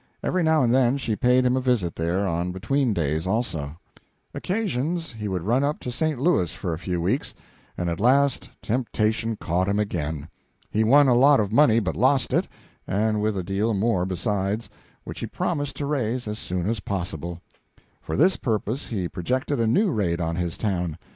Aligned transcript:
Every 0.23 0.41
now 0.41 0.63
and 0.63 0.73
then 0.73 0.97
she 0.97 1.15
paid 1.15 1.45
him 1.45 1.55
a 1.55 1.61
visit 1.61 1.95
there 1.95 2.25
on 2.27 2.51
between 2.51 2.91
days 2.91 3.27
also. 3.27 3.79
Occasionally 4.33 4.99
he 5.01 5.27
would 5.27 5.43
run 5.43 5.63
up 5.63 5.79
to 5.81 5.91
St. 5.91 6.17
Louis 6.19 6.51
for 6.51 6.73
a 6.73 6.79
few 6.79 6.99
weeks, 6.99 7.35
and 7.77 7.87
at 7.87 7.99
last 7.99 8.49
temptation 8.63 9.35
caught 9.35 9.67
him 9.69 9.77
again. 9.77 10.27
He 10.71 10.83
won 10.83 11.07
a 11.07 11.13
lot 11.13 11.39
of 11.39 11.53
money, 11.53 11.79
but 11.79 11.95
lost 11.95 12.33
it, 12.33 12.47
and 12.87 13.21
with 13.21 13.37
it 13.37 13.41
a 13.41 13.43
deal 13.43 13.75
more 13.75 14.07
besides, 14.07 14.71
which 15.03 15.19
he 15.19 15.27
promised 15.27 15.75
to 15.75 15.85
raise 15.85 16.27
as 16.27 16.39
soon 16.39 16.67
as 16.67 16.79
possible. 16.79 17.39
For 18.01 18.17
this 18.17 18.37
purpose 18.37 18.87
he 18.87 19.07
projected 19.07 19.59
a 19.59 19.67
new 19.67 19.91
raid 19.91 20.19
on 20.19 20.35
his 20.35 20.57
town. 20.57 20.97